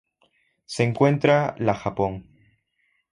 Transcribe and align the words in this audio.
Se 0.65 0.81
encuentra 0.81 1.53
la 1.59 1.75
Japón. 1.75 2.25